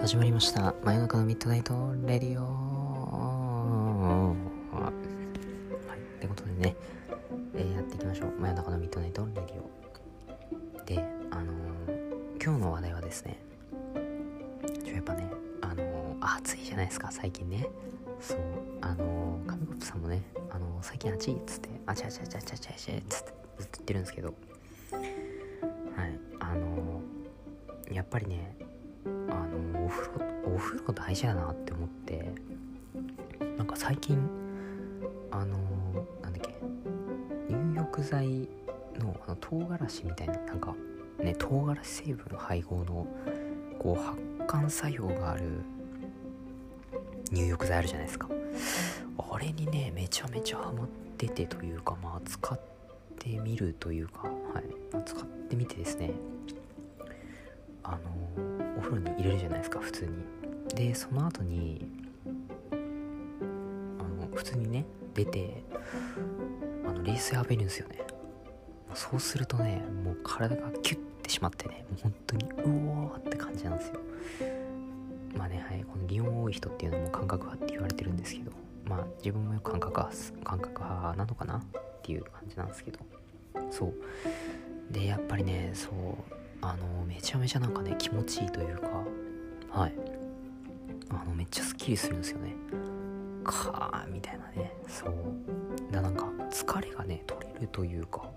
[0.00, 0.74] 始まりました。
[0.84, 2.44] 真夜中のミッドナイトレディオ。
[2.44, 4.34] は
[5.94, 6.74] いってことでね、
[7.54, 8.32] えーやっていきましょう。
[8.40, 9.70] 真夜中のミッドナイトレディオ。
[10.86, 13.38] であのー今日の話題はですね
[14.84, 17.68] ちょやっぱねあのー暑いじゃないですか最近ね。
[18.20, 18.38] そう
[18.80, 24.34] あのー、紙コップさんもねあの最近暑いっつってあちゃちゃちゃちゃちゃちゃっつってずっと言ってるんですけど。
[24.92, 27.00] はいあの
[27.92, 28.56] やっぱりね
[29.30, 32.32] あのお風呂お風呂大事だなって思って
[33.56, 34.18] なんか最近
[35.30, 35.58] あの
[36.22, 36.58] なんだっけ
[37.48, 38.48] 入浴剤
[38.98, 40.74] のあの唐辛子みたいななんか
[41.18, 43.06] ね唐辛子成分の配合の
[43.78, 45.62] こう発汗作用がある
[47.30, 48.28] 入浴剤あるじゃないですか。
[49.18, 52.60] あれにねめちゃめちゃハマっててというかまあ使っ
[53.18, 56.10] てみるというかはい、使ってみてですね。
[57.90, 60.12] あのお風呂に入れるじゃないですか普通に。
[60.74, 61.86] でその後に
[62.70, 65.64] あの普通にね出て
[66.86, 67.98] あの冷水浴びるんですよね。
[68.94, 74.00] そうするとねもう体がキュッてしまってねもう本当にうおーって感じなんですよ。
[75.36, 78.52] まあねはいこの擬音多い人っていうのも感覚派って言われてるんですけど
[78.84, 81.60] まあ自分もよく感覚派感覚派なのかなっ
[82.02, 82.98] ていう感じなんですけど。
[83.70, 83.94] そう。
[84.92, 88.88] でやっぱりねそうあのめちゃめちゃなんかね気持ちいいというか
[89.70, 89.94] はい。
[91.10, 92.54] あのめっちゃスッキリするんですよね。
[93.44, 94.72] かーみたいなね。
[94.86, 95.12] そう。
[95.90, 98.28] だなんか疲れがね取れるというか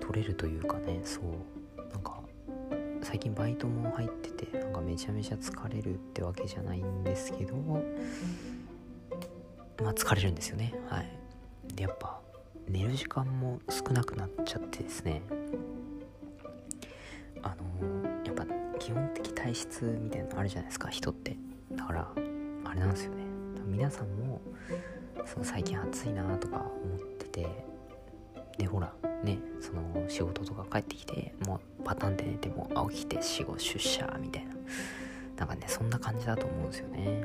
[0.00, 1.24] 取れるというかねそう。
[1.90, 2.20] なんか
[3.02, 7.54] 最近バイトも入っててなんかめちゃめちゃ疲れるってわけじゃないんですけど
[9.82, 10.74] まあ疲れるんですよね。
[10.88, 11.10] はい。
[11.74, 12.20] でやっぱ
[12.68, 15.22] 寝る時間も少なくなっちゃってですね。
[18.82, 21.36] 基本的体質みたいなのあるじゃないですか人って。
[21.70, 22.08] だから
[22.64, 23.22] あれなんですよね。
[23.64, 24.40] 皆さんも
[25.24, 27.64] その最近暑いなとか思ってて
[28.58, 28.92] でほら
[29.22, 34.52] ねその仕事とか帰ってきてもうパターンで寝てもあ起きて仕事出社みたいな。
[35.36, 37.24] なんかねそんな感じだと思うんですよね。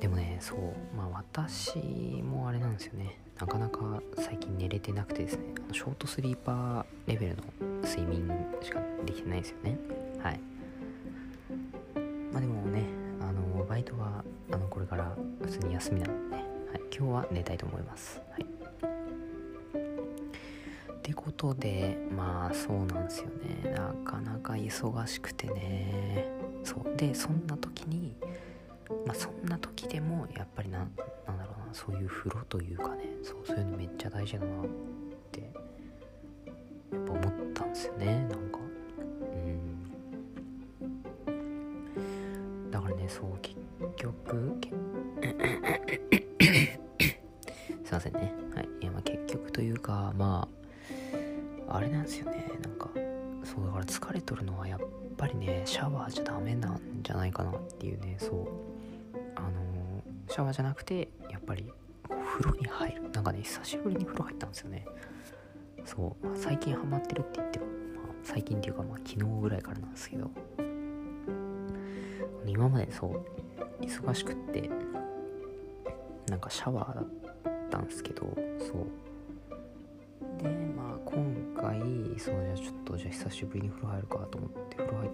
[0.00, 0.58] でもねそう
[0.96, 1.78] まあ私
[2.24, 3.16] もあれなんですよね。
[3.40, 5.44] なかなか最近寝れてなくてですね。
[5.64, 7.42] あのショートスリーパーレベルの
[7.82, 8.30] 睡眠
[8.60, 9.78] しかできてないですよね。
[10.22, 10.40] はい。
[12.30, 12.84] まあでもね
[13.18, 18.20] あのバイトはあのこれから普通に休みなので、ね、はい、今日は寝たいと思います。
[18.30, 18.42] はい。
[20.92, 23.30] ってことでまあそうなんですよ
[23.64, 23.70] ね。
[23.70, 26.28] なかなか忙しくてね。
[26.62, 26.94] そう。
[26.94, 28.14] でそんな時に
[29.06, 30.86] まあそんな時でもやっぱりな
[31.72, 34.66] そういう風呂というかねそうそういうのめっちゃ大事だなっ
[35.32, 35.40] て
[36.92, 37.22] やっぱ思っ
[37.54, 38.58] たんですよねなんか。
[41.28, 42.70] うん。
[42.70, 43.56] だからねそう結
[43.96, 44.56] 局
[47.84, 48.32] すいませんね。
[48.54, 48.68] はい。
[48.80, 50.48] いやまあ結局というかま
[51.68, 52.50] ああれなんですよね。
[52.62, 52.88] なんか
[53.44, 54.80] そうだから疲れとるのはやっ
[55.16, 58.48] ぱりねシャワーじゃダメなんじゃないかなっていうねそう。
[59.36, 59.50] あの
[60.28, 61.08] シャワーじゃなくて
[61.40, 61.72] っぱり
[62.08, 63.10] 風呂に入る。
[63.10, 64.86] なんかね久しぶりに風呂入ったんですよね。
[65.84, 70.30] そう、最近ハマってるって言っても、まあ、最近っていうかまあ昨日ぐらいからなんですけど。
[72.46, 74.68] 今までそう忙しくって
[76.28, 77.04] なんかシャワーだっ
[77.70, 78.22] たんですけど
[78.58, 78.86] そう。
[80.42, 81.80] でまあ今回
[82.18, 85.10] そうじゃあちょっとじゃあ久しぶりに風呂入るかと思って風呂入っ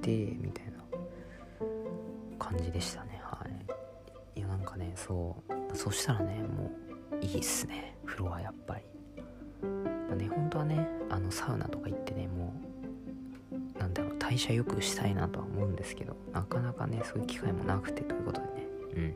[0.00, 0.10] て
[0.40, 0.72] みたいな
[2.38, 3.07] 感じでしたね。
[5.08, 5.76] そう。
[5.76, 6.70] そしたらねも
[7.10, 7.96] ういいっすね。
[8.04, 8.82] 風呂はやっぱり。
[9.62, 12.52] まあね本当はねあのサウナとか行ってねも
[13.76, 18.52] うなんだろう代謝良くしたいなとは思うんですけどなかなかねそういう機会もなくてということでね。
[18.94, 19.14] うん。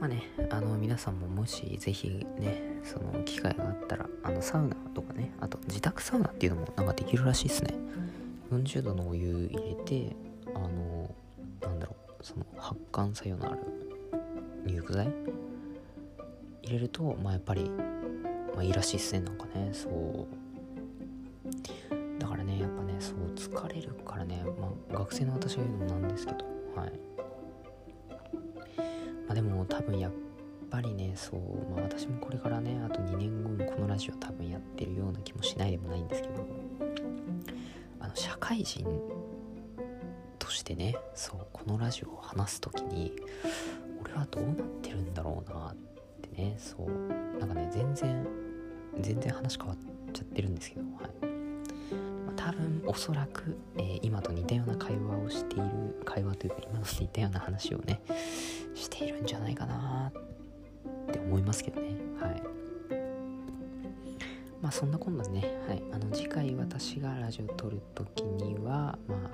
[0.00, 7.74] まあねあの皆さんももしぜひねその機会があったらあのサウナとかねあと自宅サウナっていうのもなんかできるらしいですね。
[8.50, 10.16] 40度のお湯入れて
[10.54, 10.89] あの
[12.22, 13.60] その発汗作用のある
[14.66, 15.06] 入浴剤？
[16.62, 17.70] 入れるとまあやっぱり、
[18.54, 19.70] まあ、いいらしいっすねなんかね。
[19.72, 20.26] そう。
[22.18, 26.44] だからねやっぱねそう疲れるからね、まあ、学生の私が言うのもなんですけど。
[26.76, 26.92] はい。
[29.26, 30.12] まあでも多分やっ
[30.70, 31.40] ぱりねそう。
[31.74, 36.34] まあ私もこれからねあと2年後もこのラジオ多分やってるような気もしないでもないんですけど。
[38.02, 38.86] あの社会人
[40.50, 43.12] してねそうこのラジオを話す時に
[44.02, 45.76] 俺はどうなってるんだろうなっ
[46.22, 48.26] てねそうなんかね全然
[49.00, 49.76] 全然話変わっ
[50.12, 50.90] ちゃってるんですけどはい、
[52.26, 58.00] まあ多分おそらく、えー、今と似たような会話をしている会話というか今と似たような話をね
[58.74, 60.12] しているんじゃないかな
[61.08, 61.88] って思いますけどね
[62.20, 62.42] はい。
[64.60, 69.30] まあそんなこんなね、はい、あの次回私がラジオ撮る時にはまあ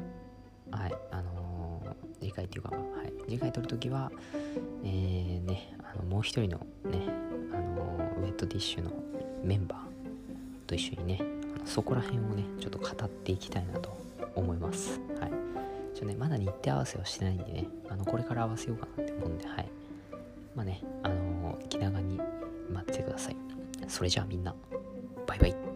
[0.70, 4.10] はいあのー、次回というか、はい、次回撮る時は
[4.84, 6.58] えー、ねあのもう一人の
[6.90, 7.08] ね
[7.52, 8.90] あのー、ウェットティッシュの
[9.44, 11.20] メンバーと一緒にね
[11.64, 13.96] そこら辺をねちょっと語っていきたいなと
[14.34, 15.00] 思います。
[15.20, 15.32] はい。
[15.94, 19.68] ちょねまだ日程合わせはしてないんでねあのこれから合わせようかなって思うんではい。
[20.54, 22.20] まあねあのー、気長に
[22.72, 23.36] 待っててください。
[23.88, 24.54] それじゃあみんな
[25.26, 25.75] バイバイ。